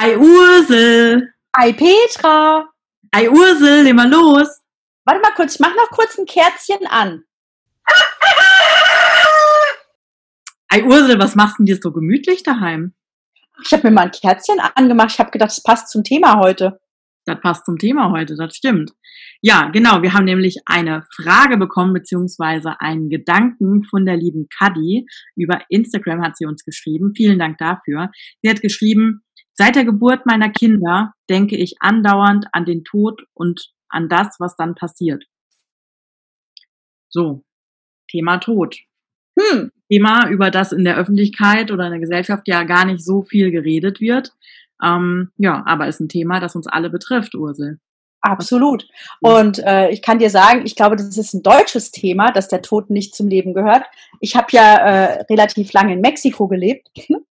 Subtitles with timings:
[0.00, 1.34] Ei Ursel.
[1.52, 2.68] Ei Petra.
[3.10, 4.46] Ei Ursel, leg mal los.
[5.04, 7.24] Warte mal kurz, ich mach noch kurz ein Kerzchen an.
[10.68, 12.94] Ei Ursel, was machst du denn dir so gemütlich daheim?
[13.64, 15.10] Ich habe mir mal ein Kerzchen angemacht.
[15.10, 16.78] Ich habe gedacht, das passt zum Thema heute.
[17.24, 18.92] Das passt zum Thema heute, das stimmt.
[19.42, 20.02] Ja, genau.
[20.02, 25.06] Wir haben nämlich eine Frage bekommen, beziehungsweise einen Gedanken von der lieben Kadi.
[25.36, 27.14] Über Instagram hat sie uns geschrieben.
[27.16, 28.10] Vielen Dank dafür.
[28.42, 29.22] Sie hat geschrieben,
[29.58, 34.56] seit der Geburt meiner Kinder denke ich andauernd an den Tod und an das, was
[34.56, 35.24] dann passiert.
[37.08, 37.42] So,
[38.08, 38.76] Thema Tod.
[39.38, 39.72] Hm.
[39.90, 43.50] Thema, über das in der Öffentlichkeit oder in der Gesellschaft ja gar nicht so viel
[43.50, 44.32] geredet wird.
[44.82, 47.80] Ähm, ja, aber ist ein Thema, das uns alle betrifft, Ursel.
[48.20, 48.86] Absolut.
[49.20, 52.62] Und äh, ich kann dir sagen, ich glaube, das ist ein deutsches Thema, dass der
[52.62, 53.84] Tod nicht zum Leben gehört.
[54.20, 57.24] Ich habe ja äh, relativ lange in Mexiko gelebt und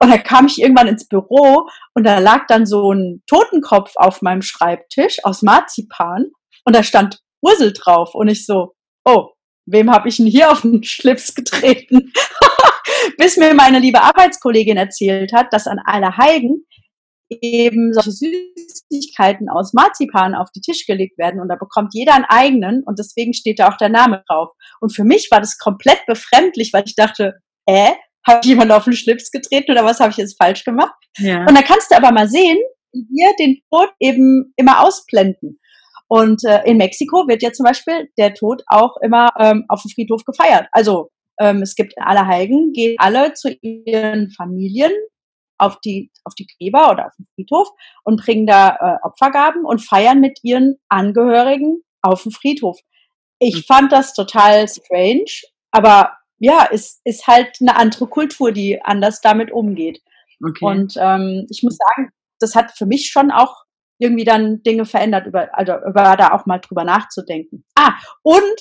[0.00, 4.42] da kam ich irgendwann ins Büro und da lag dann so ein Totenkopf auf meinem
[4.42, 6.30] Schreibtisch aus Marzipan
[6.64, 8.74] und da stand Ursel drauf und ich so,
[9.04, 9.28] oh,
[9.66, 12.12] wem habe ich denn hier auf den Schlips getreten?
[13.18, 16.66] Bis mir meine liebe Arbeitskollegin erzählt hat, dass an Allerheiligen
[17.30, 22.24] eben solche Süßigkeiten aus Marzipan auf die Tisch gelegt werden und da bekommt jeder einen
[22.28, 24.50] eigenen und deswegen steht da auch der Name drauf.
[24.80, 27.34] Und für mich war das komplett befremdlich, weil ich dachte,
[27.66, 27.90] äh,
[28.26, 30.94] habe ich jemanden auf den Schlips getreten oder was habe ich jetzt falsch gemacht?
[31.18, 31.40] Ja.
[31.40, 32.58] Und da kannst du aber mal sehen,
[32.92, 35.58] wie wir den Tod eben immer ausblenden.
[36.08, 39.90] Und äh, in Mexiko wird ja zum Beispiel der Tod auch immer ähm, auf dem
[39.90, 40.66] Friedhof gefeiert.
[40.72, 44.90] Also ähm, es gibt in Allerheiligen, gehen alle zu ihren Familien
[45.60, 47.68] auf die, auf die Gräber oder auf den Friedhof
[48.04, 52.78] und bringen da äh, Opfergaben und feiern mit ihren Angehörigen auf dem Friedhof.
[53.38, 53.62] Ich mhm.
[53.62, 55.30] fand das total strange,
[55.70, 60.00] aber ja, es ist halt eine andere Kultur, die anders damit umgeht.
[60.42, 60.64] Okay.
[60.64, 63.64] Und ähm, ich muss sagen, das hat für mich schon auch
[63.98, 67.64] irgendwie dann Dinge verändert, über, also über da auch mal drüber nachzudenken.
[67.74, 68.58] Ah, und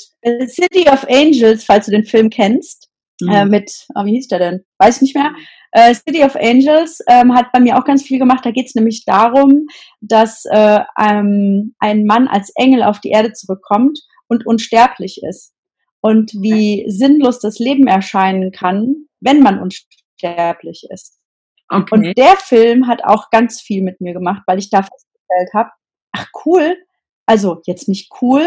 [0.49, 2.88] City of Angels, falls du den Film kennst,
[3.21, 3.29] mhm.
[3.29, 4.65] äh, mit, oh, wie hieß der denn?
[4.77, 5.33] Weiß ich nicht mehr.
[5.71, 8.45] Äh, City of Angels ähm, hat bei mir auch ganz viel gemacht.
[8.45, 9.67] Da geht es nämlich darum,
[10.01, 15.53] dass äh, ähm, ein Mann als Engel auf die Erde zurückkommt und unsterblich ist.
[16.01, 16.89] Und wie okay.
[16.89, 21.19] sinnlos das Leben erscheinen kann, wenn man unsterblich ist.
[21.67, 21.93] Okay.
[21.93, 25.69] Und der Film hat auch ganz viel mit mir gemacht, weil ich da festgestellt habe,
[26.13, 26.77] ach cool,
[27.25, 28.43] also jetzt nicht cool,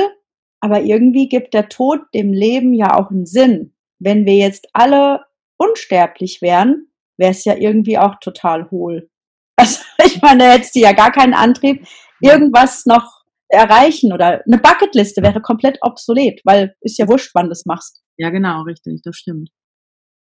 [0.60, 3.71] aber irgendwie gibt der Tod dem Leben ja auch einen Sinn.
[4.02, 5.20] Wenn wir jetzt alle
[5.56, 9.08] unsterblich wären, wäre es ja irgendwie auch total hohl.
[9.54, 11.86] Also ich meine, da hättest du ja gar keinen Antrieb,
[12.20, 17.50] irgendwas noch erreichen oder eine Bucketliste wäre komplett obsolet, weil ist ja wurscht, wann du
[17.50, 18.02] das machst.
[18.16, 19.50] Ja, genau, richtig, das stimmt.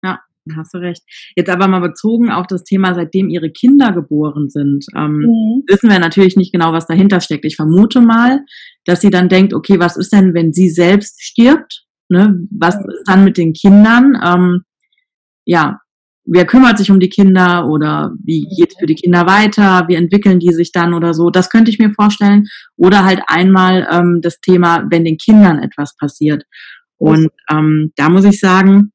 [0.04, 0.20] Ja,
[0.58, 1.04] hast du recht.
[1.36, 5.64] Jetzt aber mal bezogen auf das Thema, seitdem ihre Kinder geboren sind, ähm, mhm.
[5.68, 7.46] wissen wir natürlich nicht genau, was dahinter steckt.
[7.46, 8.42] Ich vermute mal,
[8.86, 11.86] dass sie dann denkt, okay, was ist denn, wenn sie selbst stirbt?
[12.10, 12.48] Ne?
[12.52, 14.20] Was ist dann mit den Kindern?
[14.24, 14.64] Ähm,
[15.46, 15.80] ja,
[16.26, 19.96] wer kümmert sich um die Kinder oder wie geht es für die Kinder weiter, wie
[19.96, 21.30] entwickeln die sich dann oder so.
[21.30, 22.46] Das könnte ich mir vorstellen.
[22.78, 26.44] Oder halt einmal ähm, das Thema, wenn den Kindern etwas passiert.
[26.98, 28.92] Und ähm, da muss ich sagen,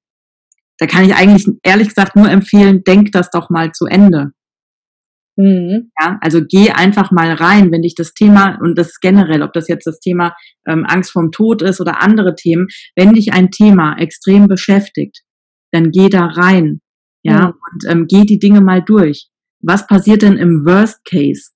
[0.78, 4.32] da kann ich eigentlich ehrlich gesagt nur empfehlen, denk das doch mal zu Ende.
[5.36, 5.90] Mhm.
[6.00, 9.68] Ja, also geh einfach mal rein, wenn dich das Thema, und das generell, ob das
[9.68, 10.34] jetzt das Thema
[10.66, 15.22] ähm, Angst vorm Tod ist oder andere Themen, wenn dich ein Thema extrem beschäftigt,
[15.72, 16.80] dann geh da rein
[17.24, 17.52] ja, mhm.
[17.72, 19.28] und ähm, geh die Dinge mal durch.
[19.60, 21.50] Was passiert denn im Worst Case?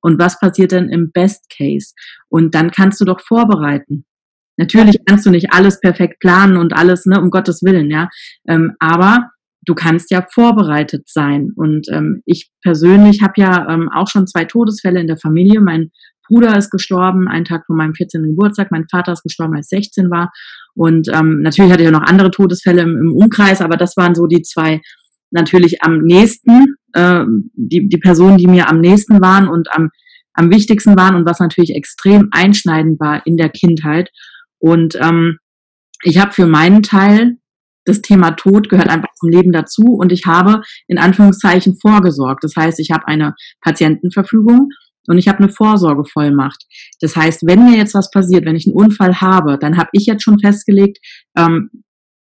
[0.00, 1.94] Und was passiert denn im Best Case?
[2.28, 4.04] Und dann kannst du doch vorbereiten.
[4.56, 8.08] Natürlich kannst du nicht alles perfekt planen und alles, ne, um Gottes Willen, ja.
[8.48, 9.30] Ähm, aber
[9.68, 11.50] du kannst ja vorbereitet sein.
[11.54, 15.60] Und ähm, ich persönlich habe ja ähm, auch schon zwei Todesfälle in der Familie.
[15.60, 15.90] Mein
[16.26, 18.22] Bruder ist gestorben, einen Tag vor meinem 14.
[18.22, 18.70] Geburtstag.
[18.70, 20.32] Mein Vater ist gestorben, als ich 16 war.
[20.74, 24.14] Und ähm, natürlich hatte ich auch noch andere Todesfälle im, im Umkreis, aber das waren
[24.14, 24.80] so die zwei
[25.30, 29.90] natürlich am nächsten, äh, die, die Personen, die mir am nächsten waren und am,
[30.32, 34.10] am wichtigsten waren und was natürlich extrem einschneidend war in der Kindheit.
[34.58, 35.38] Und ähm,
[36.02, 37.36] ich habe für meinen Teil
[37.88, 42.44] das Thema Tod gehört einfach zum Leben dazu und ich habe in Anführungszeichen vorgesorgt.
[42.44, 44.70] Das heißt, ich habe eine Patientenverfügung
[45.08, 46.64] und ich habe eine Vorsorgevollmacht.
[47.00, 50.06] Das heißt, wenn mir jetzt was passiert, wenn ich einen Unfall habe, dann habe ich
[50.06, 50.98] jetzt schon festgelegt,
[51.36, 51.70] ähm,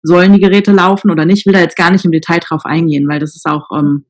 [0.04, 1.40] sollen die Geräte laufen oder nicht.
[1.40, 4.06] Ich will da jetzt gar nicht im Detail drauf eingehen, weil das ist auch ähm,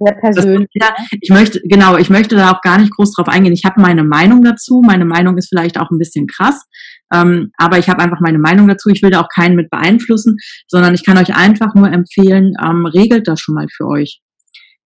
[0.00, 0.68] sehr persönlich.
[0.74, 3.52] Ja, ich möchte, genau, ich möchte da auch gar nicht groß drauf eingehen.
[3.52, 4.82] Ich habe meine Meinung dazu.
[4.84, 6.64] Meine Meinung ist vielleicht auch ein bisschen krass,
[7.12, 8.88] ähm, aber ich habe einfach meine Meinung dazu.
[8.88, 10.36] Ich will da auch keinen mit beeinflussen,
[10.68, 14.20] sondern ich kann euch einfach nur empfehlen, ähm, regelt das schon mal für euch.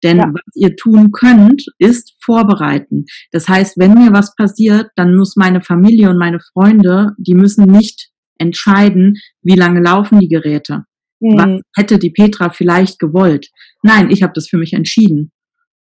[0.03, 0.29] Denn ja.
[0.33, 3.05] was ihr tun könnt, ist vorbereiten.
[3.31, 7.65] Das heißt, wenn mir was passiert, dann muss meine Familie und meine Freunde, die müssen
[7.65, 10.83] nicht entscheiden, wie lange laufen die Geräte.
[11.21, 11.37] Mhm.
[11.37, 13.47] Was hätte die Petra vielleicht gewollt?
[13.83, 15.31] Nein, ich habe das für mich entschieden.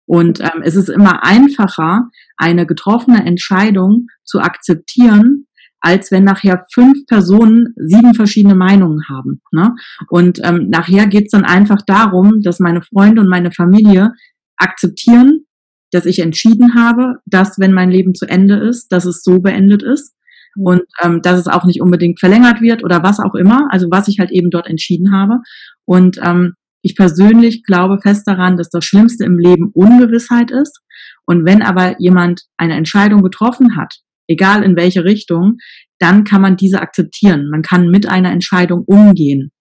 [0.07, 5.45] Und ähm, es ist immer einfacher, eine getroffene Entscheidung zu akzeptieren,
[5.81, 9.41] als wenn nachher fünf Personen sieben verschiedene Meinungen haben.
[9.51, 9.75] Ne?
[10.09, 14.13] Und ähm, nachher geht es dann einfach darum, dass meine Freunde und meine Familie
[14.57, 15.45] akzeptieren,
[15.91, 19.83] dass ich entschieden habe, dass wenn mein Leben zu Ende ist, dass es so beendet
[19.83, 20.15] ist
[20.55, 20.65] mhm.
[20.65, 24.07] und ähm, dass es auch nicht unbedingt verlängert wird oder was auch immer, also was
[24.07, 25.39] ich halt eben dort entschieden habe.
[25.85, 30.79] Und ähm, ich persönlich glaube fest daran, dass das Schlimmste im Leben Ungewissheit ist.
[31.25, 33.95] Und wenn aber jemand eine Entscheidung getroffen hat,
[34.27, 35.57] egal in welche Richtung,
[35.99, 37.49] dann kann man diese akzeptieren.
[37.49, 39.51] Man kann mit einer Entscheidung umgehen.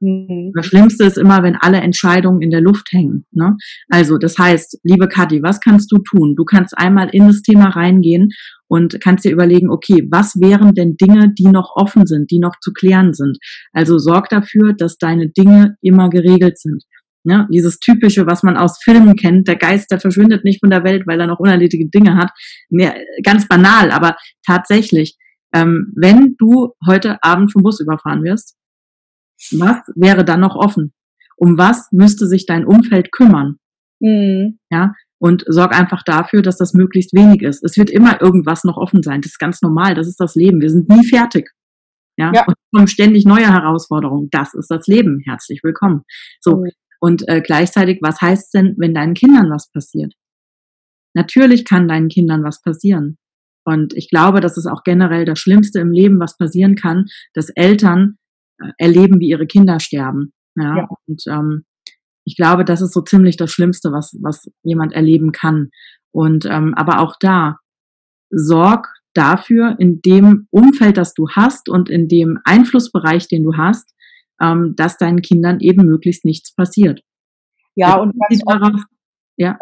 [0.00, 0.52] Mhm.
[0.54, 3.26] Das Schlimmste ist immer, wenn alle Entscheidungen in der Luft hängen.
[3.32, 3.56] Ne?
[3.88, 6.34] Also, das heißt, liebe Kathi, was kannst du tun?
[6.36, 8.30] Du kannst einmal in das Thema reingehen
[8.66, 12.54] und kannst dir überlegen, okay, was wären denn Dinge, die noch offen sind, die noch
[12.60, 13.38] zu klären sind?
[13.72, 16.84] Also sorg dafür, dass deine Dinge immer geregelt sind.
[17.22, 17.46] Ne?
[17.52, 21.06] Dieses typische, was man aus Filmen kennt, der Geist, der verschwindet nicht von der Welt,
[21.06, 22.30] weil er noch unerledigte Dinge hat.
[22.70, 25.18] Mehr, ganz banal, aber tatsächlich,
[25.52, 28.56] ähm, wenn du heute Abend vom Bus überfahren wirst,
[29.52, 30.92] was wäre dann noch offen?
[31.36, 33.56] Um was müsste sich dein Umfeld kümmern?
[34.00, 34.58] Mhm.
[34.70, 37.62] Ja, und sorg einfach dafür, dass das möglichst wenig ist.
[37.62, 39.20] Es wird immer irgendwas noch offen sein.
[39.20, 39.94] Das ist ganz normal.
[39.94, 40.60] Das ist das Leben.
[40.60, 41.50] Wir sind nie fertig.
[42.16, 42.44] Ja, ja.
[42.46, 44.28] und kommen ständig neue Herausforderungen.
[44.30, 45.20] Das ist das Leben.
[45.24, 46.02] Herzlich willkommen.
[46.40, 46.56] So.
[46.56, 46.70] Mhm.
[47.00, 50.14] Und äh, gleichzeitig, was heißt denn, wenn deinen Kindern was passiert?
[51.14, 53.16] Natürlich kann deinen Kindern was passieren.
[53.64, 57.50] Und ich glaube, das ist auch generell das Schlimmste im Leben, was passieren kann, dass
[57.50, 58.16] Eltern
[58.78, 60.32] erleben, wie ihre Kinder sterben.
[60.56, 60.88] Ja, ja.
[61.06, 61.64] und ähm,
[62.24, 65.70] ich glaube, das ist so ziemlich das Schlimmste, was, was jemand erleben kann.
[66.12, 67.58] Und ähm, aber auch da,
[68.30, 73.92] sorg dafür, in dem Umfeld, das du hast und in dem Einflussbereich, den du hast,
[74.40, 77.02] ähm, dass deinen Kindern eben möglichst nichts passiert.
[77.74, 78.84] Ja, und ganz offen,
[79.36, 79.58] ja.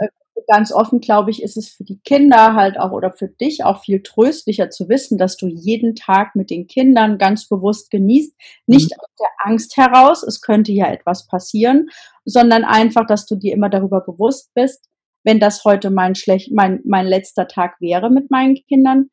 [0.50, 3.82] Ganz offen, glaube ich, ist es für die Kinder halt auch oder für dich auch
[3.82, 8.34] viel tröstlicher zu wissen, dass du jeden Tag mit den Kindern ganz bewusst genießt.
[8.66, 8.96] Nicht mhm.
[8.98, 11.88] aus der Angst heraus, es könnte ja etwas passieren,
[12.24, 14.88] sondern einfach, dass du dir immer darüber bewusst bist,
[15.22, 19.10] wenn das heute mein, schlecht, mein, mein letzter Tag wäre mit meinen Kindern,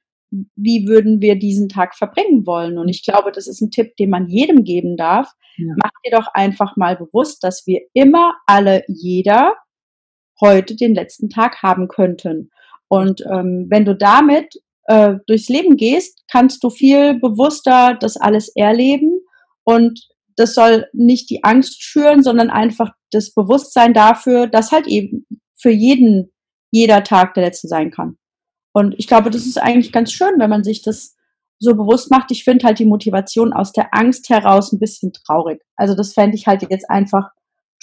[0.56, 2.78] wie würden wir diesen Tag verbringen wollen?
[2.78, 5.32] Und ich glaube, das ist ein Tipp, den man jedem geben darf.
[5.58, 5.74] Ja.
[5.78, 9.54] Mach dir doch einfach mal bewusst, dass wir immer alle, jeder
[10.42, 12.52] heute den letzten Tag haben könnten.
[12.88, 14.56] Und ähm, wenn du damit
[14.86, 19.20] äh, durchs Leben gehst, kannst du viel bewusster das alles erleben.
[19.64, 25.26] Und das soll nicht die Angst schüren, sondern einfach das Bewusstsein dafür, dass halt eben
[25.56, 26.32] für jeden
[26.72, 28.18] jeder Tag der letzte sein kann.
[28.74, 31.16] Und ich glaube, das ist eigentlich ganz schön, wenn man sich das
[31.60, 32.32] so bewusst macht.
[32.32, 35.62] Ich finde halt die Motivation aus der Angst heraus ein bisschen traurig.
[35.78, 37.30] Also das fände ich halt jetzt einfach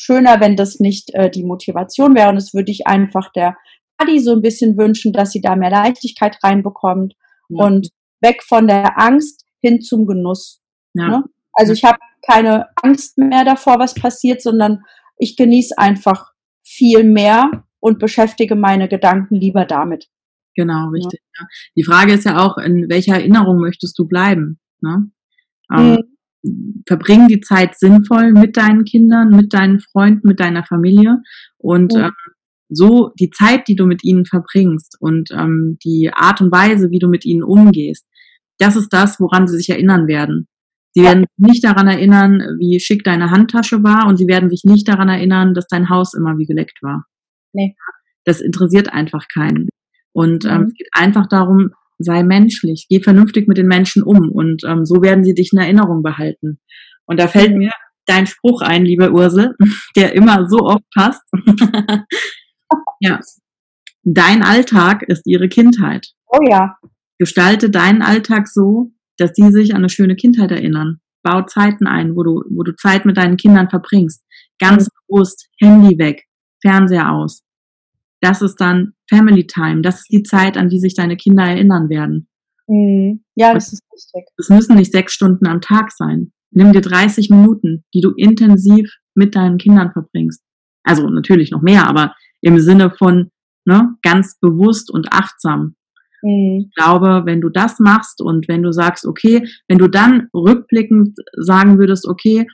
[0.02, 2.28] schöner, wenn das nicht äh, die Motivation wäre.
[2.28, 3.56] Und das würde ich einfach der
[3.98, 7.14] Adi so ein bisschen wünschen, dass sie da mehr Leichtigkeit reinbekommt
[7.48, 7.64] ja.
[7.64, 7.88] und
[8.20, 10.60] weg von der Angst hin zum Genuss.
[10.94, 11.08] Ja.
[11.08, 11.24] Ne?
[11.52, 14.82] Also ich habe keine Angst mehr davor, was passiert, sondern
[15.18, 16.32] ich genieße einfach
[16.64, 20.08] viel mehr und beschäftige meine Gedanken lieber damit.
[20.54, 21.20] Genau, richtig.
[21.38, 21.46] Ja.
[21.76, 24.60] Die Frage ist ja auch, in welcher Erinnerung möchtest du bleiben?
[24.80, 25.10] Ne?
[25.72, 26.11] Ähm, mhm.
[26.86, 31.18] Verbring die Zeit sinnvoll mit deinen Kindern, mit deinen Freunden, mit deiner Familie
[31.58, 32.00] und mhm.
[32.00, 32.12] ähm,
[32.68, 36.98] so die Zeit, die du mit ihnen verbringst und ähm, die Art und Weise, wie
[36.98, 38.06] du mit ihnen umgehst,
[38.58, 40.48] das ist das, woran sie sich erinnern werden.
[40.94, 44.62] Sie werden sich nicht daran erinnern, wie schick deine Handtasche war und sie werden sich
[44.64, 47.04] nicht daran erinnern, dass dein Haus immer wie geleckt war.
[47.52, 47.76] Nee.
[48.24, 49.68] Das interessiert einfach keinen.
[50.12, 50.66] Und ähm, mhm.
[50.66, 51.70] es geht einfach darum,
[52.02, 55.58] sei menschlich, geh vernünftig mit den Menschen um und ähm, so werden sie dich in
[55.58, 56.58] Erinnerung behalten.
[57.06, 57.72] Und da fällt mir
[58.06, 59.54] dein Spruch ein, liebe Ursel,
[59.96, 61.22] der immer so oft passt.
[63.00, 63.20] ja.
[64.04, 66.08] Dein Alltag ist ihre Kindheit.
[66.26, 66.76] Oh ja.
[67.18, 71.00] Gestalte deinen Alltag so, dass die sich an eine schöne Kindheit erinnern.
[71.22, 74.24] Bau Zeiten ein, wo du, wo du Zeit mit deinen Kindern verbringst.
[74.58, 76.24] Ganz bewusst Handy weg,
[76.60, 77.44] Fernseher aus.
[78.22, 79.82] Das ist dann Family Time.
[79.82, 82.28] Das ist die Zeit, an die sich deine Kinder erinnern werden.
[82.68, 83.24] Mhm.
[83.34, 84.28] Ja, das ist wichtig.
[84.38, 86.32] Es müssen nicht sechs Stunden am Tag sein.
[86.52, 90.42] Nimm dir 30 Minuten, die du intensiv mit deinen Kindern verbringst.
[90.84, 93.30] Also natürlich noch mehr, aber im Sinne von
[93.64, 95.74] ne, ganz bewusst und achtsam.
[96.22, 96.66] Mhm.
[96.68, 101.16] Ich glaube, wenn du das machst und wenn du sagst, okay, wenn du dann rückblickend
[101.36, 102.46] sagen würdest, okay,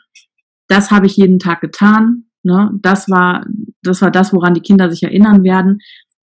[0.69, 3.45] das habe ich jeden Tag getan, ne, das war
[3.83, 5.79] das war das, woran die Kinder sich erinnern werden,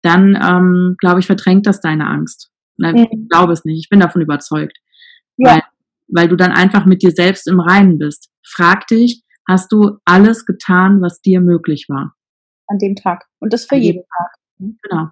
[0.02, 2.52] dann ähm, glaube ich, verdrängt das deine Angst.
[2.78, 3.08] Nein, mhm.
[3.12, 3.80] Ich glaube es nicht.
[3.80, 4.78] Ich bin davon überzeugt.
[5.38, 5.56] Ja.
[5.56, 5.62] Weil,
[6.08, 8.30] weil du dann einfach mit dir selbst im Reinen bist.
[8.46, 12.14] Frag dich, hast du alles getan, was dir möglich war?
[12.68, 13.26] An dem Tag.
[13.40, 14.32] Und das für An jeden Tag.
[14.60, 14.80] Mhm.
[14.84, 15.08] Genau.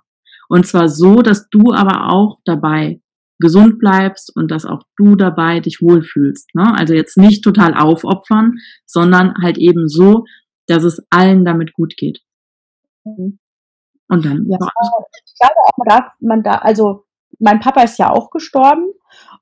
[0.47, 3.01] Und zwar so, dass du aber auch dabei
[3.39, 6.55] gesund bleibst und dass auch du dabei dich wohlfühlst.
[6.55, 6.73] Ne?
[6.77, 8.53] Also jetzt nicht total aufopfern,
[8.85, 10.25] sondern halt eben so,
[10.67, 12.21] dass es allen damit gut geht.
[13.03, 13.39] Mhm.
[14.07, 14.45] Und dann.
[14.49, 14.57] Ja,
[15.25, 17.05] ich glaube auch, man darf, man da, also
[17.39, 18.91] mein Papa ist ja auch gestorben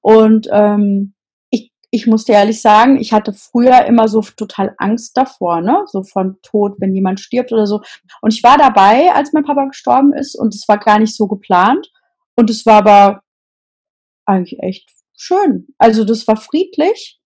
[0.02, 1.14] und ähm,
[1.50, 5.84] ich, ich musste ehrlich sagen, ich hatte früher immer so total Angst davor, ne?
[5.88, 7.82] So von Tod, wenn jemand stirbt oder so.
[8.22, 11.28] Und ich war dabei, als mein Papa gestorben ist und es war gar nicht so
[11.28, 11.92] geplant.
[12.36, 13.22] Und es war aber
[14.26, 15.68] eigentlich echt schön.
[15.78, 17.20] Also das war friedlich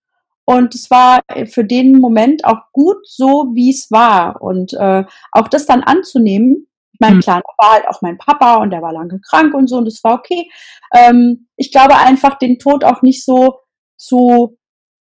[0.50, 4.42] und es war für den Moment auch gut so, wie es war.
[4.42, 6.68] Und äh, auch das dann anzunehmen,
[7.00, 7.20] mein mhm.
[7.20, 10.02] klar, war halt auch mein Papa und der war lange krank und so und das
[10.06, 10.50] war okay.
[10.96, 13.60] Ähm, ich glaube einfach, den Tod auch nicht so
[13.98, 14.58] zu,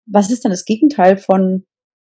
[0.06, 1.66] was ist denn das Gegenteil von,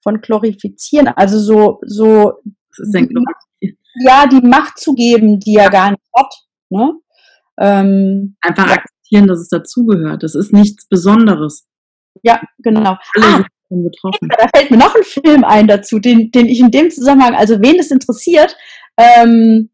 [0.03, 1.07] von glorifizieren?
[1.07, 2.33] Also so, so,
[2.77, 6.33] die, ja, die Macht zu geben, die er gar nicht hat.
[6.69, 6.93] Ne?
[7.59, 10.21] Ähm, einfach akzeptieren, dass es dazugehört.
[10.21, 11.67] Das ist nichts Besonderes.
[12.23, 12.97] Ja, genau.
[13.19, 13.43] Ah.
[13.69, 17.61] Da fällt mir noch ein Film ein dazu, den, den ich in dem Zusammenhang, also
[17.61, 18.55] wen es interessiert,
[18.97, 19.69] ähm,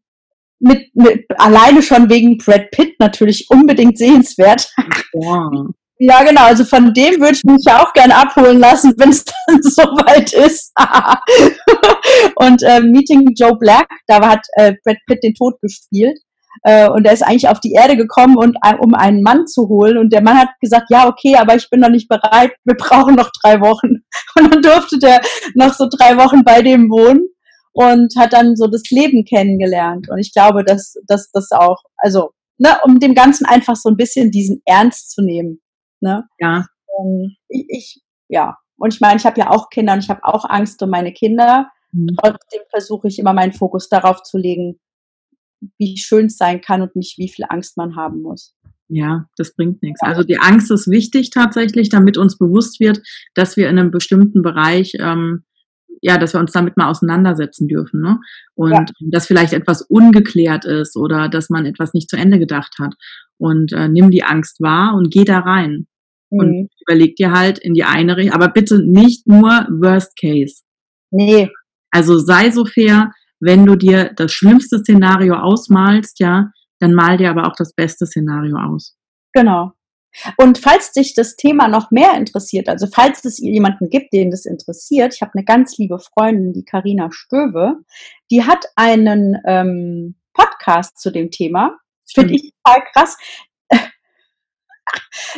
[0.58, 4.68] mit, mit alleine schon wegen Brad Pitt natürlich unbedingt sehenswert.
[5.12, 5.50] Ja.
[5.98, 6.44] ja, genau.
[6.44, 10.32] Also von dem würde ich mich ja auch gerne abholen lassen, wenn es dann soweit
[10.32, 10.72] ist.
[12.36, 16.18] und äh, Meeting Joe Black, da hat äh, Brad Pitt den Tod gespielt.
[16.62, 19.98] Äh, und er ist eigentlich auf die Erde gekommen, und, um einen Mann zu holen.
[19.98, 23.14] Und der Mann hat gesagt, ja, okay, aber ich bin noch nicht bereit, wir brauchen
[23.14, 24.04] noch drei Wochen.
[24.38, 25.20] Und dann durfte der
[25.54, 27.28] noch so drei Wochen bei dem wohnen
[27.74, 30.08] und hat dann so das Leben kennengelernt.
[30.08, 33.96] Und ich glaube, dass das dass auch, also, ne, um dem Ganzen einfach so ein
[33.96, 35.60] bisschen diesen Ernst zu nehmen.
[36.00, 36.24] Ne?
[36.38, 36.66] Ja.
[36.98, 38.56] Ähm, ich, ich, ja.
[38.76, 41.12] Und ich meine, ich habe ja auch Kinder und ich habe auch Angst um meine
[41.12, 41.68] Kinder.
[41.92, 42.16] Mhm.
[42.20, 44.78] Trotzdem versuche ich immer meinen Fokus darauf zu legen,
[45.78, 48.54] wie schön es sein kann und nicht wie viel Angst man haben muss.
[48.88, 50.00] Ja, das bringt nichts.
[50.02, 53.00] Also die Angst ist wichtig tatsächlich, damit uns bewusst wird,
[53.34, 55.44] dass wir in einem bestimmten Bereich, ähm,
[56.02, 58.02] ja, dass wir uns damit mal auseinandersetzen dürfen.
[58.02, 58.20] Ne?
[58.54, 58.84] Und ja.
[59.10, 62.94] dass vielleicht etwas ungeklärt ist oder dass man etwas nicht zu Ende gedacht hat.
[63.38, 65.86] Und äh, nimm die Angst wahr und geh da rein.
[66.30, 66.38] Mhm.
[66.38, 70.62] Und überleg dir halt in die eine Richtung, aber bitte nicht nur Worst Case.
[71.10, 71.50] Nee.
[71.90, 73.12] Also sei so fair,
[73.44, 78.06] wenn du dir das schlimmste Szenario ausmalst, ja, dann mal dir aber auch das beste
[78.06, 78.96] Szenario aus.
[79.32, 79.72] Genau.
[80.36, 84.46] Und falls dich das Thema noch mehr interessiert, also falls es jemanden gibt, den das
[84.46, 87.78] interessiert, ich habe eine ganz liebe Freundin, die Karina Stöwe,
[88.30, 91.76] die hat einen ähm, Podcast zu dem Thema.
[92.12, 93.16] Finde ich total krass.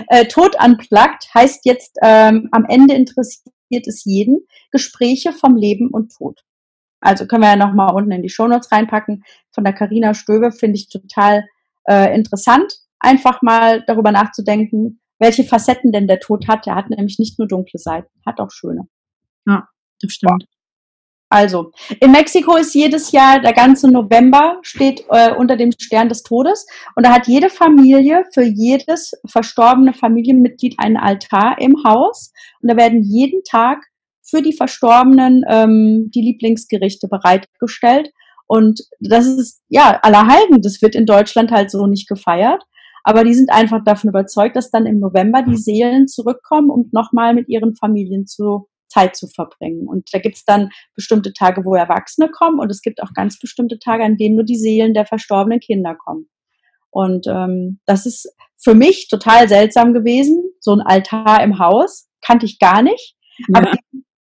[0.08, 6.12] äh, Tod unplugged heißt jetzt ähm, am Ende interessiert es jeden Gespräche vom Leben und
[6.12, 6.42] Tod.
[7.00, 9.22] Also können wir ja nochmal unten in die Shownotes reinpacken.
[9.52, 11.44] Von der Carina Stöbe finde ich total
[11.88, 16.66] äh, interessant, einfach mal darüber nachzudenken, welche Facetten denn der Tod hat.
[16.66, 18.88] Er hat nämlich nicht nur dunkle Seiten, hat auch schöne.
[19.46, 19.68] Ja,
[20.00, 20.46] das stimmt.
[21.28, 26.22] Also, in Mexiko ist jedes Jahr der ganze November steht äh, unter dem Stern des
[26.22, 32.70] Todes und da hat jede Familie für jedes verstorbene Familienmitglied einen Altar im Haus und
[32.70, 33.84] da werden jeden Tag
[34.28, 38.10] für die Verstorbenen ähm, die Lieblingsgerichte bereitgestellt.
[38.46, 42.62] Und das ist, ja, Allerheiligen, das wird in Deutschland halt so nicht gefeiert.
[43.04, 47.34] Aber die sind einfach davon überzeugt, dass dann im November die Seelen zurückkommen, um nochmal
[47.34, 49.86] mit ihren Familien zu Zeit zu verbringen.
[49.86, 53.78] Und da gibt's dann bestimmte Tage, wo Erwachsene kommen und es gibt auch ganz bestimmte
[53.78, 56.28] Tage, an denen nur die Seelen der verstorbenen Kinder kommen.
[56.90, 60.42] Und ähm, das ist für mich total seltsam gewesen.
[60.60, 63.14] So ein Altar im Haus kannte ich gar nicht.
[63.48, 63.58] Ja.
[63.60, 63.72] Aber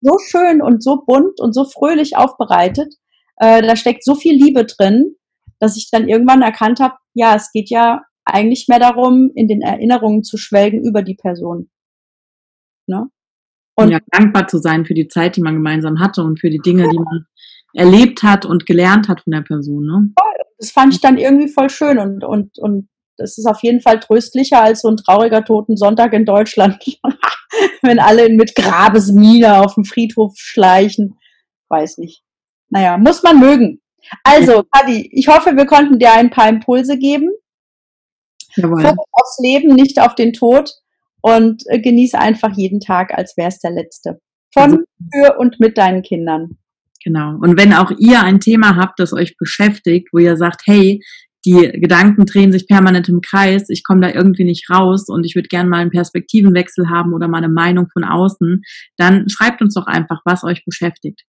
[0.03, 2.93] so schön und so bunt und so fröhlich aufbereitet.
[3.37, 5.15] Äh, da steckt so viel Liebe drin,
[5.59, 9.61] dass ich dann irgendwann erkannt habe, ja, es geht ja eigentlich mehr darum, in den
[9.61, 11.69] Erinnerungen zu schwelgen über die Person.
[12.87, 13.07] Ne?
[13.75, 16.59] Und ja, dankbar zu sein für die Zeit, die man gemeinsam hatte und für die
[16.59, 17.25] Dinge, die man
[17.73, 19.85] erlebt hat und gelernt hat von der Person.
[19.85, 20.13] Ne?
[20.59, 23.99] Das fand ich dann irgendwie voll schön und, und, und das ist auf jeden Fall
[23.99, 26.83] tröstlicher als so ein trauriger Toten Sonntag in Deutschland.
[27.81, 31.17] Wenn alle mit Grabesmine auf dem Friedhof schleichen.
[31.69, 32.23] Weiß nicht.
[32.69, 33.81] Naja, muss man mögen.
[34.23, 37.29] Also, Adi, ich hoffe, wir konnten dir ein paar Impulse geben.
[38.59, 40.71] Fokus aufs Leben, nicht auf den Tod.
[41.21, 44.19] Und äh, genieße einfach jeden Tag, als wäre es der letzte.
[44.53, 44.77] Von, also
[45.13, 46.57] für und mit deinen Kindern.
[47.03, 47.37] Genau.
[47.41, 51.01] Und wenn auch ihr ein Thema habt, das euch beschäftigt, wo ihr sagt, hey,
[51.45, 55.35] die Gedanken drehen sich permanent im Kreis, ich komme da irgendwie nicht raus und ich
[55.35, 58.61] würde gerne mal einen Perspektivenwechsel haben oder mal eine Meinung von außen,
[58.97, 61.23] dann schreibt uns doch einfach, was euch beschäftigt.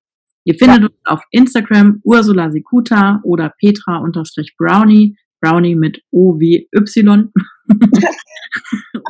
[0.45, 0.87] Ihr findet ja.
[0.87, 7.33] uns auf Instagram Ursula Sikuta oder Petra-Brownie, Brownie mit O wie Y.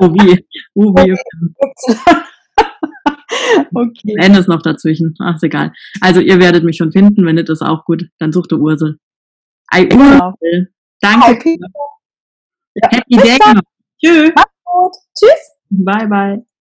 [0.00, 1.54] o wie, o wie Y.
[3.74, 4.14] okay.
[4.18, 5.14] N ist noch dazwischen.
[5.18, 5.72] Ach, ist egal.
[6.00, 8.06] Also ihr werdet mich schon finden, wenn ihr das auch gut.
[8.18, 8.98] Dann sucht ihr Ursel.
[9.74, 10.34] I genau.
[11.04, 11.32] Danke.
[11.32, 11.58] Okay.
[12.74, 12.88] Ja.
[12.90, 13.38] Happy Day.
[14.02, 14.32] Tschüss.
[15.14, 15.52] Tschüss.
[15.68, 16.46] Bye, bye.